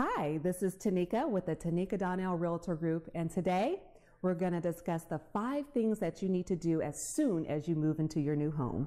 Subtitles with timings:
[0.00, 3.80] Hi, this is Tanika with the Tanika Donnell Realtor Group, and today
[4.22, 7.66] we're going to discuss the five things that you need to do as soon as
[7.66, 8.86] you move into your new home.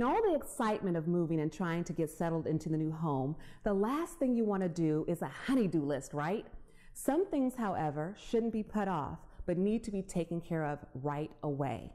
[0.00, 3.36] In all the excitement of moving and trying to get settled into the new home,
[3.64, 6.46] the last thing you want to do is a honey-do list, right?
[6.94, 11.30] Some things, however, shouldn't be put off, but need to be taken care of right
[11.42, 11.92] away.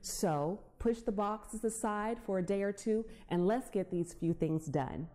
[0.00, 4.32] So push the boxes aside for a day or two and let's get these few
[4.34, 5.06] things done.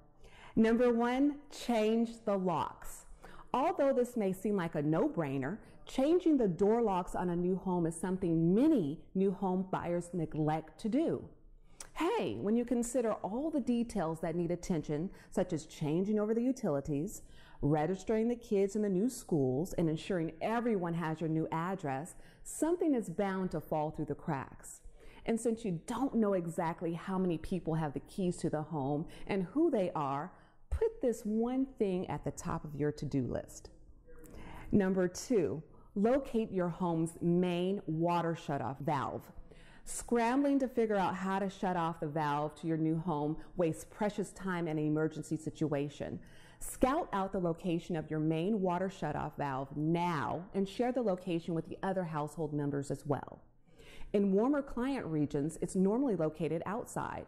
[0.55, 3.03] Number one, change the locks.
[3.53, 7.85] Although this may seem like a no-brainer, changing the door locks on a new home
[7.85, 11.21] is something many new home buyers neglect to do.
[11.99, 16.41] Hey, when you consider all the details that need attention, such as changing over the
[16.41, 17.23] utilities,
[17.62, 22.95] registering the kids in the new schools, and ensuring everyone has your new address, something
[22.95, 24.80] is bound to fall through the cracks.
[25.25, 29.05] And since you don't know exactly how many people have the keys to the home
[29.27, 30.31] and who they are,
[30.70, 33.72] put this one thing at the top of your to-do list.
[34.72, 35.61] Number two,
[35.95, 39.30] locate your home's main water shutoff valve.
[39.92, 43.84] Scrambling to figure out how to shut off the valve to your new home wastes
[43.90, 46.20] precious time in an emergency situation.
[46.59, 51.56] Scout out the location of your main water shutoff valve now and share the location
[51.56, 53.42] with the other household members as well.
[54.14, 57.26] In warmer client regions, it's normally located outside.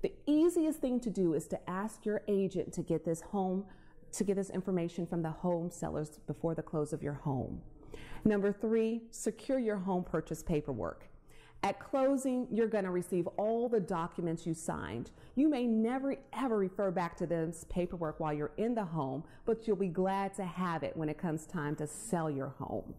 [0.00, 3.64] The easiest thing to do is to ask your agent to get this home
[4.12, 7.60] to get this information from the home sellers before the close of your home.
[8.24, 11.08] Number three, secure your home purchase paperwork.
[11.64, 15.10] At closing, you're going to receive all the documents you signed.
[15.34, 19.66] You may never ever refer back to this paperwork while you're in the home, but
[19.66, 22.92] you'll be glad to have it when it comes time to sell your home.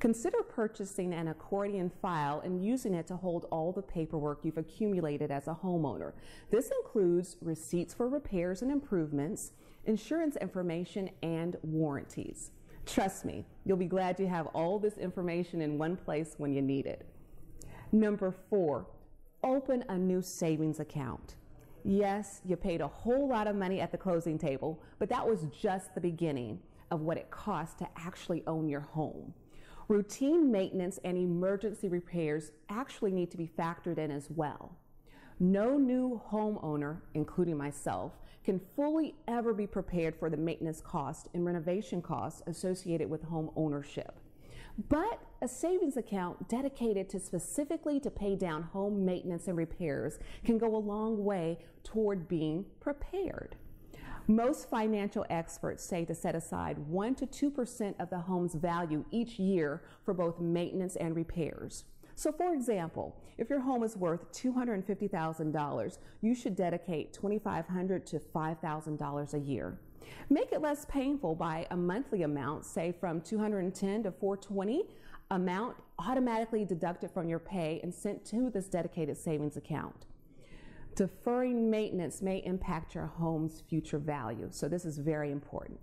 [0.00, 5.30] Consider purchasing an accordion file and using it to hold all the paperwork you've accumulated
[5.30, 6.12] as a homeowner.
[6.50, 9.52] This includes receipts for repairs and improvements,
[9.84, 12.50] insurance information, and warranties.
[12.86, 16.60] Trust me, you'll be glad you have all this information in one place when you
[16.60, 17.06] need it.
[17.92, 18.86] Number four,
[19.42, 21.34] open a new savings account.
[21.82, 25.46] Yes, you paid a whole lot of money at the closing table, but that was
[25.60, 26.60] just the beginning
[26.92, 29.34] of what it costs to actually own your home.
[29.88, 34.76] Routine maintenance and emergency repairs actually need to be factored in as well.
[35.40, 38.12] No new homeowner, including myself,
[38.44, 43.50] can fully ever be prepared for the maintenance cost and renovation costs associated with home
[43.56, 44.20] ownership.
[44.88, 50.58] But a savings account dedicated to specifically to pay down home maintenance and repairs can
[50.58, 53.56] go a long way toward being prepared.
[54.26, 59.38] Most financial experts say to set aside 1 to 2% of the home's value each
[59.38, 61.84] year for both maintenance and repairs.
[62.14, 69.34] So for example, if your home is worth $250,000, you should dedicate 2,500 to $5,000
[69.34, 69.78] a year.
[70.28, 74.84] Make it less painful by a monthly amount, say from 210 to 420
[75.30, 80.06] amount automatically deducted from your pay and sent to this dedicated savings account.
[80.96, 85.78] Deferring maintenance may impact your home's future value, so this is very important.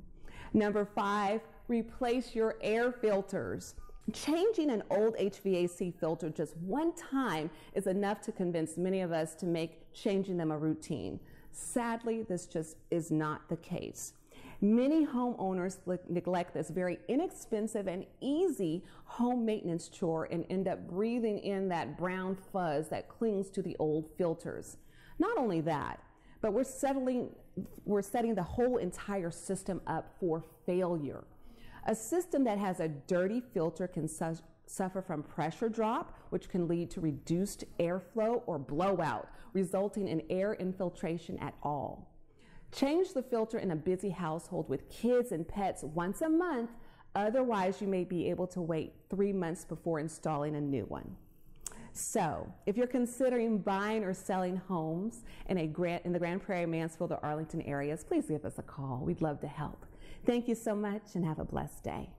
[0.54, 3.76] Number five, replace your air filters.
[4.14, 9.36] Changing an old HVAC filter just one time is enough to convince many of us
[9.36, 11.20] to make changing them a routine.
[11.58, 14.14] Sadly, this just is not the case.
[14.62, 21.40] Many homeowners neglect this very inexpensive and easy home maintenance chore and end up breathing
[21.40, 24.78] in that brown fuzz that clings to the old filters.
[25.18, 26.00] Not only that,
[26.42, 27.30] but we're settling,
[27.86, 31.24] we're setting the whole entire system up for failure.
[31.88, 34.38] A system that has a dirty filter can su
[34.70, 40.54] suffer from pressure drop, which can lead to reduced airflow or blowout, resulting in air
[40.54, 42.14] infiltration at all.
[42.72, 46.72] Change the filter in a busy household with kids and pets once a month.
[47.16, 51.16] Otherwise, you may be able to wait three months before installing a new one.
[51.94, 56.68] So, if you're considering buying or selling homes in, a Grand, in the Grand Prairie,
[56.68, 59.02] Mansfield, or Arlington areas, please give us a call.
[59.04, 59.84] We'd love to help.
[60.24, 62.10] Thank you so much and have a blessed day.